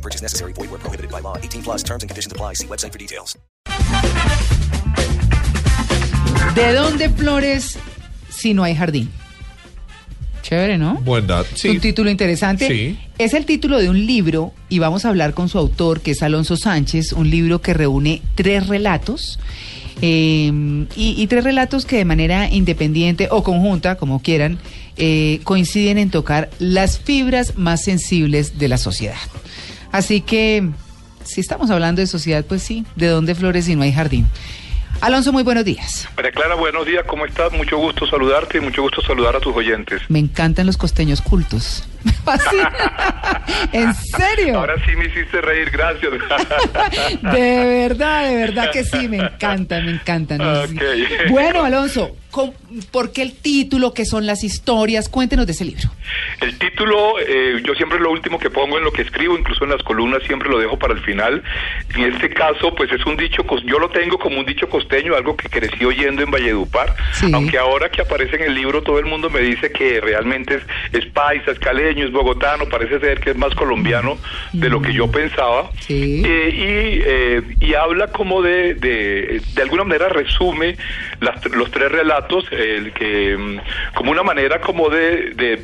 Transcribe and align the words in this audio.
No 0.00 0.02
purchase 0.02 0.22
necessary. 0.22 0.52
Void 0.54 0.70
where 0.70 0.78
prohibited 0.80 1.10
by 1.10 1.20
law. 1.20 1.36
18 1.36 1.62
plus 1.62 1.82
terms 1.82 2.02
and 2.02 2.08
conditions 2.08 2.32
apply. 2.32 2.54
See 2.54 2.66
website 2.66 2.92
for 2.92 2.98
details. 2.98 3.36
¿De 6.54 6.72
dónde 6.72 7.10
flores 7.10 7.78
si 8.30 8.54
no 8.54 8.64
hay 8.64 8.74
jardín? 8.74 9.10
Chévere, 10.42 10.78
¿no? 10.78 10.94
Buena, 11.04 11.44
sí. 11.54 11.68
un 11.68 11.80
título 11.80 12.10
interesante. 12.10 12.66
Sí. 12.66 12.98
Es 13.18 13.34
el 13.34 13.44
título 13.44 13.78
de 13.78 13.90
un 13.90 14.06
libro 14.06 14.52
y 14.70 14.78
vamos 14.78 15.04
a 15.04 15.10
hablar 15.10 15.34
con 15.34 15.48
su 15.50 15.58
autor, 15.58 16.00
que 16.00 16.12
es 16.12 16.22
Alonso 16.22 16.56
Sánchez, 16.56 17.12
un 17.12 17.28
libro 17.30 17.60
que 17.60 17.74
reúne 17.74 18.22
tres 18.36 18.66
relatos. 18.68 19.38
eh, 20.02 20.50
y, 20.96 21.22
y 21.22 21.26
tres 21.26 21.44
relatos 21.44 21.84
que 21.84 21.98
de 21.98 22.06
manera 22.06 22.48
independiente 22.48 23.28
o 23.30 23.42
conjunta, 23.42 23.96
como 23.96 24.22
quieran, 24.22 24.58
eh, 24.96 25.40
coinciden 25.44 25.98
en 25.98 26.10
tocar 26.10 26.48
las 26.58 26.98
fibras 26.98 27.58
más 27.58 27.84
sensibles 27.84 28.58
de 28.58 28.68
la 28.68 28.78
sociedad. 28.78 29.18
Así 29.92 30.20
que, 30.20 30.68
si 31.24 31.40
estamos 31.40 31.70
hablando 31.70 32.00
de 32.00 32.06
sociedad, 32.06 32.44
pues 32.44 32.62
sí, 32.62 32.84
¿de 32.96 33.08
dónde 33.08 33.34
flores 33.34 33.64
si 33.64 33.74
no 33.74 33.82
hay 33.82 33.92
jardín? 33.92 34.26
Alonso, 35.00 35.32
muy 35.32 35.42
buenos 35.42 35.64
días. 35.64 36.08
María 36.16 36.30
Clara, 36.30 36.54
buenos 36.54 36.86
días, 36.86 37.04
¿cómo 37.06 37.24
estás? 37.24 37.52
Mucho 37.52 37.78
gusto 37.78 38.06
saludarte 38.06 38.58
y 38.58 38.60
mucho 38.60 38.82
gusto 38.82 39.00
saludar 39.00 39.36
a 39.36 39.40
tus 39.40 39.56
oyentes. 39.56 40.02
Me 40.08 40.18
encantan 40.18 40.66
los 40.66 40.76
costeños 40.76 41.22
cultos. 41.22 41.84
¿En 43.72 43.94
serio? 43.94 44.58
Ahora 44.58 44.74
sí 44.86 44.94
me 44.96 45.06
hiciste 45.06 45.40
reír, 45.40 45.70
gracias. 45.70 46.12
De 47.22 47.86
verdad, 47.88 48.28
de 48.28 48.36
verdad 48.36 48.70
que 48.72 48.84
sí, 48.84 49.08
me 49.08 49.18
encantan, 49.18 49.86
me 49.86 49.92
encantan. 49.92 50.68
Sí. 50.68 50.76
Ok. 50.76 51.30
Bueno, 51.30 51.64
Alonso, 51.64 52.16
¿con- 52.30 52.52
¿por 52.90 53.12
qué 53.12 53.22
el 53.22 53.34
título? 53.36 53.92
¿Qué 53.92 54.04
son 54.04 54.26
las 54.26 54.44
historias? 54.44 55.08
Cuéntenos 55.08 55.46
de 55.46 55.52
ese 55.52 55.64
libro. 55.64 55.90
El 56.40 56.58
título, 56.58 57.14
eh, 57.20 57.60
yo 57.64 57.74
siempre 57.74 57.98
lo 58.00 58.10
último 58.10 58.38
que 58.38 58.50
pongo 58.50 58.78
en 58.78 58.84
lo 58.84 58.92
que 58.92 59.02
escribo, 59.02 59.36
incluso 59.38 59.64
en 59.64 59.70
las 59.70 59.82
columnas, 59.82 60.22
siempre 60.26 60.48
lo 60.48 60.58
dejo 60.58 60.78
para 60.78 60.94
el 60.94 61.00
final. 61.00 61.42
En 61.94 62.12
este 62.14 62.30
caso, 62.30 62.74
pues 62.74 62.90
es 62.92 63.04
un 63.06 63.16
dicho, 63.16 63.44
yo 63.64 63.78
lo 63.78 63.90
tengo 63.90 64.18
como 64.18 64.38
un 64.40 64.46
dicho 64.46 64.68
costeño, 64.68 65.14
algo 65.14 65.36
que 65.36 65.48
crecí 65.48 65.84
oyendo 65.84 66.22
en 66.22 66.30
Valledupar, 66.30 66.94
Sí. 67.12 67.30
aunque 67.32 67.58
ahora 67.58 67.88
que 67.90 68.02
aparece 68.02 68.36
en 68.36 68.42
el 68.42 68.54
libro 68.54 68.82
todo 68.82 68.98
el 68.98 69.04
mundo 69.06 69.28
me 69.30 69.40
dice 69.40 69.70
que 69.70 70.00
realmente 70.00 70.54
es, 70.56 70.62
es 70.92 71.06
paisa, 71.12 71.50
es 71.52 71.58
caleño, 71.90 72.06
es 72.06 72.12
bogotano, 72.12 72.66
parece 72.68 73.00
ser 73.00 73.20
que 73.20 73.30
es 73.30 73.36
más 73.36 73.54
colombiano 73.54 74.18
de 74.52 74.68
lo 74.68 74.80
que 74.80 74.92
yo 74.92 75.10
pensaba. 75.10 75.70
Sí. 75.80 76.22
Eh, 76.24 76.50
y, 76.52 77.02
eh, 77.04 77.42
y 77.60 77.74
habla 77.74 78.08
como 78.08 78.42
de, 78.42 78.74
de, 78.74 79.40
de 79.54 79.62
alguna 79.62 79.84
manera 79.84 80.08
resume 80.08 80.76
las- 81.20 81.44
los 81.52 81.70
tres 81.70 81.90
relatos, 81.90 82.44
el 82.52 82.92
que 82.92 83.36
mm, 83.36 83.94
como 83.94 84.10
una 84.12 84.22
manera 84.22 84.60
como 84.60 84.88
de, 84.88 85.30
de 85.34 85.62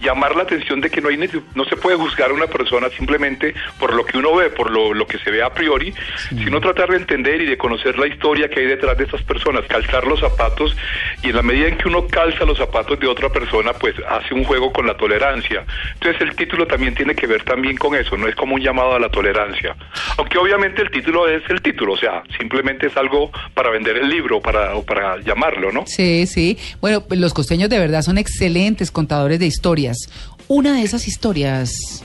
llamar 0.00 0.36
la 0.36 0.42
atención 0.42 0.80
de 0.80 0.90
que 0.90 1.00
no 1.00 1.08
hay 1.08 1.16
no 1.54 1.64
se 1.64 1.76
puede 1.76 1.96
juzgar 1.96 2.30
a 2.30 2.34
una 2.34 2.46
persona 2.46 2.88
simplemente 2.90 3.54
por 3.78 3.94
lo 3.94 4.04
que 4.04 4.18
uno 4.18 4.34
ve, 4.34 4.50
por 4.50 4.70
lo, 4.70 4.94
lo 4.94 5.06
que 5.06 5.18
se 5.18 5.30
ve 5.30 5.42
a 5.42 5.52
priori, 5.52 5.94
sino 6.28 6.60
tratar 6.60 6.90
de 6.90 6.96
entender 6.96 7.40
y 7.40 7.46
de 7.46 7.56
conocer 7.56 7.98
la 7.98 8.06
historia 8.06 8.48
que 8.48 8.60
hay 8.60 8.66
detrás 8.66 8.96
de 8.98 9.04
estas 9.04 9.22
personas, 9.22 9.64
calzar 9.66 10.06
los 10.06 10.20
zapatos 10.20 10.76
y 11.22 11.30
en 11.30 11.36
la 11.36 11.42
medida 11.42 11.68
en 11.68 11.78
que 11.78 11.88
uno 11.88 12.06
calza 12.06 12.44
los 12.44 12.58
zapatos 12.58 13.00
de 13.00 13.06
otra 13.06 13.30
persona, 13.30 13.72
pues 13.72 13.94
hace 14.08 14.34
un 14.34 14.44
juego 14.44 14.72
con 14.72 14.86
la 14.86 14.96
tolerancia. 14.96 15.64
Entonces 15.94 16.20
el 16.22 16.36
título 16.36 16.66
también 16.66 16.94
tiene 16.94 17.14
que 17.14 17.26
ver 17.26 17.42
también 17.44 17.76
con 17.76 17.94
eso, 17.94 18.16
no 18.16 18.28
es 18.28 18.34
como 18.34 18.54
un 18.54 18.60
llamado 18.60 18.94
a 18.94 19.00
la 19.00 19.08
tolerancia. 19.08 19.74
Aunque 20.18 20.38
obviamente 20.38 20.82
el 20.82 20.90
título 20.90 21.28
es 21.28 21.42
el 21.48 21.62
título, 21.62 21.94
o 21.94 21.96
sea, 21.96 22.22
simplemente 22.38 22.86
es 22.88 22.96
algo 22.96 23.30
para 23.54 23.70
vender 23.70 23.96
el 23.96 24.08
libro 24.08 24.40
para, 24.40 24.74
o 24.74 24.84
para 24.84 25.18
llamarlo, 25.18 25.72
¿no? 25.72 25.84
Sí, 25.86 26.26
sí. 26.26 26.58
Bueno, 26.80 27.02
pues 27.02 27.18
los 27.20 27.32
costeños 27.32 27.70
de 27.70 27.78
verdad 27.78 28.02
son 28.02 28.18
excelentes 28.18 28.90
contadores 28.90 29.38
de 29.38 29.46
historias. 29.90 30.08
Una 30.48 30.74
de 30.74 30.82
esas 30.82 31.08
historias, 31.08 32.04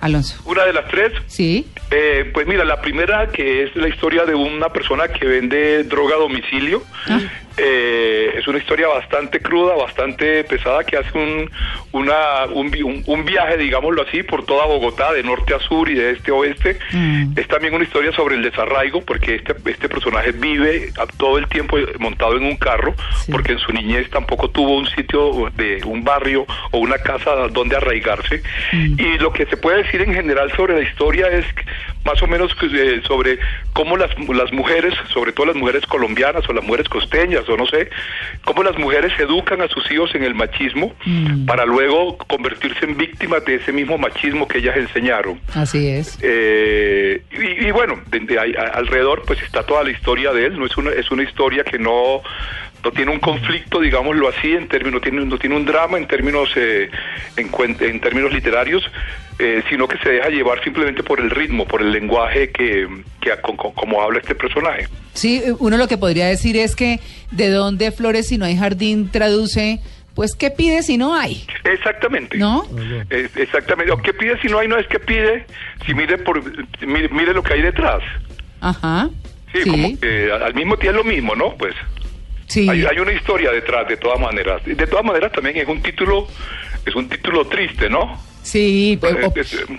Alonso. 0.00 0.36
Una 0.46 0.64
de 0.64 0.72
las 0.72 0.88
tres, 0.88 1.12
Sí. 1.26 1.66
Eh, 1.90 2.30
pues 2.32 2.46
mira, 2.46 2.64
la 2.64 2.80
primera 2.80 3.28
que 3.28 3.62
es 3.64 3.76
la 3.76 3.88
historia 3.88 4.24
de 4.24 4.34
una 4.34 4.70
persona 4.72 5.08
que 5.08 5.26
vende 5.26 5.84
droga 5.84 6.16
a 6.16 6.18
domicilio. 6.18 6.82
Ah. 7.08 7.20
Eh, 7.58 8.34
es 8.38 8.46
una 8.48 8.58
historia 8.58 8.86
bastante 8.88 9.40
cruda, 9.40 9.74
bastante 9.76 10.44
pesada, 10.44 10.84
que 10.84 10.96
hace 10.98 11.16
un, 11.16 11.50
una, 11.92 12.44
un, 12.52 12.66
un- 12.84 13.02
un 13.06 13.24
viaje, 13.24 13.56
digámoslo 13.56 14.02
así, 14.02 14.22
por 14.22 14.44
toda 14.44 14.66
Bogotá, 14.66 15.12
de 15.12 15.22
norte 15.22 15.54
a 15.54 15.58
sur 15.60 15.88
y 15.88 15.94
de 15.94 16.10
este 16.10 16.30
a 16.30 16.34
oeste. 16.34 16.78
Mm. 16.92 17.32
Es 17.38 17.48
también 17.48 17.74
una 17.74 17.84
historia 17.84 18.12
sobre 18.12 18.34
el 18.34 18.42
desarraigo, 18.42 19.00
porque 19.02 19.36
este, 19.36 19.54
este 19.66 19.88
personaje 19.88 20.32
vive 20.32 20.90
a- 20.98 21.06
todo 21.06 21.38
el 21.38 21.46
tiempo 21.48 21.78
montado 21.98 22.36
en 22.36 22.44
un 22.44 22.56
carro, 22.56 22.94
Sí. 23.24 23.32
porque 23.32 23.52
en 23.52 23.58
su 23.58 23.72
niñez 23.72 24.10
tampoco 24.10 24.50
tuvo 24.50 24.76
un 24.76 24.86
sitio 24.88 25.50
de 25.56 25.80
un 25.86 26.04
barrio 26.04 26.46
o 26.72 26.78
una 26.78 26.98
casa 26.98 27.30
donde 27.50 27.76
arraigarse. 27.76 28.42
Y 28.72 29.18
lo 29.18 29.32
que 29.32 29.46
se 29.46 29.56
puede 29.56 29.82
decir 29.82 30.02
en 30.02 30.12
general 30.12 30.52
sobre 30.56 30.74
la 30.74 30.82
historia 30.82 31.28
es 31.28 31.46
más 32.04 32.22
o 32.22 32.26
menos 32.26 32.52
eh, 32.62 33.00
sobre 33.06 33.38
cómo 33.72 33.96
las, 33.96 34.10
las 34.28 34.52
mujeres, 34.52 34.94
sobre 35.12 35.32
todo 35.32 35.46
las 35.46 35.56
mujeres 35.56 35.84
colombianas 35.86 36.48
o 36.48 36.52
las 36.52 36.62
mujeres 36.64 36.88
costeñas 36.88 37.45
o 37.48 37.56
no 37.56 37.66
sé, 37.66 37.88
cómo 38.44 38.62
las 38.62 38.76
mujeres 38.78 39.12
educan 39.18 39.60
a 39.62 39.68
sus 39.68 39.90
hijos 39.90 40.14
en 40.14 40.22
el 40.24 40.34
machismo 40.34 40.94
Mm. 41.04 41.46
para 41.46 41.64
luego 41.64 42.16
convertirse 42.18 42.84
en 42.84 42.96
víctimas 42.96 43.44
de 43.44 43.56
ese 43.56 43.72
mismo 43.72 43.98
machismo 43.98 44.46
que 44.48 44.58
ellas 44.58 44.76
enseñaron. 44.76 45.40
Así 45.54 45.88
es. 45.88 46.18
Eh, 46.22 47.22
y, 47.32 47.66
y 47.66 47.70
bueno, 47.70 48.00
de- 48.08 48.20
de 48.20 48.38
ahí- 48.38 48.54
a- 48.56 48.76
alrededor 48.78 49.22
pues 49.26 49.42
está 49.42 49.62
toda 49.64 49.84
la 49.84 49.90
historia 49.90 50.32
de 50.32 50.46
él, 50.46 50.58
no 50.58 50.66
es 50.66 50.76
una, 50.76 50.90
es 50.90 51.10
una 51.10 51.22
historia 51.22 51.64
que 51.64 51.78
no, 51.78 52.22
no 52.84 52.90
tiene 52.92 53.10
un 53.10 53.18
conflicto, 53.20 53.80
digámoslo 53.80 54.28
así, 54.28 54.52
en 54.52 54.68
términos, 54.68 54.94
no 54.94 55.00
tiene, 55.00 55.24
no 55.24 55.38
tiene 55.38 55.56
un 55.56 55.64
drama 55.64 55.98
en 55.98 56.06
términos, 56.06 56.50
eh, 56.56 56.88
en 57.36 58.00
términos 58.00 58.32
literarios, 58.32 58.88
eh, 59.38 59.62
sino 59.68 59.86
que 59.88 59.98
se 59.98 60.10
deja 60.10 60.28
llevar 60.28 60.62
simplemente 60.64 61.02
por 61.02 61.20
el 61.20 61.30
ritmo, 61.30 61.66
por 61.66 61.82
el 61.82 61.92
lenguaje 61.92 62.50
que, 62.50 62.86
que 63.20 63.32
a- 63.32 63.40
con- 63.42 63.56
con- 63.56 63.72
como 63.72 64.00
habla 64.02 64.18
este 64.20 64.34
personaje. 64.34 64.88
Sí, 65.14 65.42
uno 65.58 65.76
lo 65.76 65.88
que 65.88 65.98
podría 65.98 66.26
decir 66.26 66.56
es 66.56 66.74
que 66.76 67.00
de 67.30 67.48
dónde 67.50 67.90
flores 67.92 68.28
si 68.28 68.38
no 68.38 68.44
hay 68.46 68.56
jardín 68.56 69.10
traduce, 69.10 69.80
pues 70.14 70.34
qué 70.34 70.50
pide 70.50 70.82
si 70.82 70.96
no 70.98 71.14
hay. 71.14 71.44
Exactamente. 71.64 72.38
¿No? 72.38 72.64
Es- 73.10 73.36
exactamente. 73.36 73.92
O 73.92 74.00
¿Qué 74.00 74.14
pide 74.14 74.40
si 74.40 74.48
no 74.48 74.58
hay? 74.58 74.68
No 74.68 74.78
es 74.78 74.86
que 74.86 74.98
pide, 74.98 75.44
si 75.84 75.92
mire, 75.94 76.16
por, 76.18 76.42
mire, 76.86 77.08
mire 77.10 77.34
lo 77.34 77.42
que 77.42 77.54
hay 77.54 77.62
detrás. 77.62 78.00
Ajá. 78.60 79.10
Sí, 79.52 79.68
como 79.70 80.00
que 80.00 80.30
al 80.32 80.54
mismo 80.54 80.76
tiempo 80.76 80.98
es 81.00 81.04
lo 81.06 81.10
mismo, 81.12 81.34
¿no? 81.34 81.54
Pues 81.56 81.74
Sí. 82.46 82.68
hay, 82.68 82.84
hay 82.84 82.98
una 82.98 83.12
historia 83.12 83.50
detrás, 83.50 83.88
de 83.88 83.96
todas 83.96 84.18
maneras. 84.20 84.62
De 84.64 84.86
todas 84.86 85.04
maneras 85.04 85.32
también 85.32 85.56
es 85.56 85.66
un 85.68 85.82
título, 85.82 86.26
es 86.86 86.94
un 86.94 87.08
título 87.08 87.46
triste, 87.46 87.88
¿no? 87.90 88.18
Sí, 88.46 88.96
Pues, 89.00 89.16
o- 89.24 89.32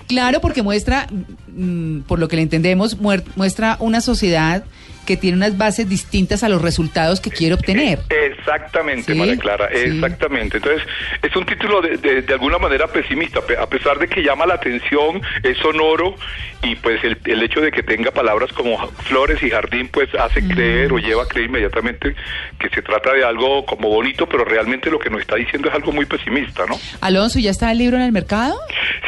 claro, 0.07 0.41
porque 0.41 0.61
muestra, 0.61 1.07
mm, 1.55 1.99
por 2.01 2.19
lo 2.19 2.27
que 2.27 2.35
le 2.35 2.41
entendemos, 2.41 2.97
muestra 2.99 3.77
una 3.79 4.01
sociedad 4.01 4.65
que 5.07 5.17
tiene 5.17 5.37
unas 5.37 5.57
bases 5.57 5.87
distintas 5.89 6.43
a 6.43 6.49
los 6.49 6.61
resultados 6.61 7.21
que 7.21 7.31
quiere 7.31 7.55
obtener. 7.55 7.99
Exactamente, 8.09 9.13
Sí, 9.13 9.17
María 9.17 9.37
Clara, 9.37 9.69
sí. 9.73 9.89
exactamente. 9.89 10.57
Entonces, 10.57 10.83
es 11.23 11.35
un 11.35 11.45
título 11.45 11.81
de, 11.81 11.97
de- 11.97 12.21
de 12.21 12.33
alguna 12.33 12.57
manera 12.59 12.87
pesimista, 12.87 13.39
pe- 13.41 13.57
a 13.57 13.65
pesar 13.67 13.97
de 13.99 14.07
que 14.07 14.21
llama 14.21 14.45
la 14.45 14.55
atención, 14.55 15.21
es 15.43 15.57
sonoro 15.59 16.13
y 16.61 16.75
pues 16.75 17.01
el, 17.03 17.17
el 17.25 17.41
hecho 17.41 17.61
de 17.61 17.71
que 17.71 17.83
tenga 17.83 18.11
palabras 18.11 18.51
como 18.51 18.77
flores 19.05 19.41
y 19.41 19.49
jardín, 19.49 19.87
pues 19.87 20.13
hace 20.15 20.41
Mm. 20.41 20.49
creer 20.49 20.91
o 20.93 20.97
lleva 20.99 21.23
a 21.23 21.27
creer 21.27 21.47
inmediatamente 21.47 22.13
que 22.59 22.69
se 22.69 22.81
trata 22.81 23.13
de 23.13 23.23
algo 23.23 23.65
como 23.65 23.87
bonito, 23.87 24.27
pero 24.27 24.43
realmente 24.43 24.91
lo 24.91 24.99
que 24.99 25.09
nos 25.09 25.21
está 25.21 25.35
diciendo 25.37 25.69
es 25.69 25.73
algo 25.75 25.93
muy 25.93 26.05
pesimista, 26.05 26.65
¿no? 26.67 26.77
Alonso, 26.99 27.39
¿ya 27.39 27.51
está 27.51 27.71
el 27.71 27.77
libro 27.77 27.95
en 27.95 28.03
el 28.03 28.11
mercado? 28.11 28.59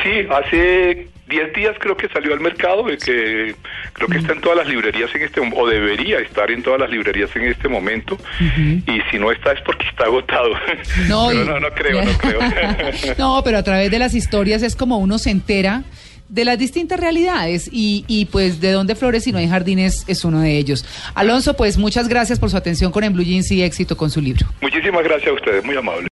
Sí, 0.01 0.25
hace 0.31 1.07
10 1.29 1.53
días 1.53 1.75
creo 1.79 1.95
que 1.95 2.09
salió 2.09 2.33
al 2.33 2.39
mercado, 2.39 2.85
que 2.85 3.55
creo 3.93 4.07
que 4.09 4.17
está 4.17 4.33
en 4.33 4.41
todas 4.41 4.57
las 4.57 4.67
librerías 4.67 5.13
en 5.15 5.21
este 5.21 5.39
o 5.39 5.67
debería 5.67 6.19
estar 6.19 6.49
en 6.51 6.63
todas 6.63 6.79
las 6.79 6.89
librerías 6.89 7.33
en 7.35 7.43
este 7.43 7.67
momento. 7.69 8.17
Y 8.39 8.99
si 9.11 9.19
no 9.19 9.31
está 9.31 9.53
es 9.53 9.61
porque 9.61 9.87
está 9.87 10.05
agotado. 10.05 10.49
No, 11.07 11.27
Pero 11.31 11.45
no, 11.45 11.59
no 11.59 11.69
creo, 11.71 12.03
no 12.03 12.11
creo. 12.17 12.39
no, 13.17 13.41
pero 13.43 13.57
a 13.59 13.63
través 13.63 13.91
de 13.91 13.99
las 13.99 14.15
historias 14.15 14.63
es 14.63 14.75
como 14.75 14.97
uno 14.97 15.19
se 15.19 15.29
entera 15.29 15.83
de 16.29 16.45
las 16.45 16.59
distintas 16.59 16.99
realidades 16.99 17.69
y, 17.71 18.05
y 18.07 18.25
pues 18.25 18.61
de 18.61 18.71
dónde 18.71 18.95
flores 18.95 19.25
y 19.27 19.31
no 19.31 19.39
hay 19.39 19.47
jardines 19.47 20.05
es 20.07 20.23
uno 20.23 20.41
de 20.41 20.57
ellos. 20.57 20.85
Alonso, 21.15 21.55
pues 21.55 21.77
muchas 21.77 22.07
gracias 22.07 22.39
por 22.39 22.49
su 22.49 22.57
atención 22.57 22.91
con 22.91 23.03
En 23.03 23.13
Blue 23.13 23.23
Jeans 23.23 23.51
y 23.51 23.63
éxito 23.63 23.97
con 23.97 24.09
su 24.11 24.21
libro. 24.21 24.45
Muchísimas 24.61 25.03
gracias 25.03 25.29
a 25.29 25.33
ustedes, 25.33 25.65
muy 25.65 25.75
amable. 25.75 26.07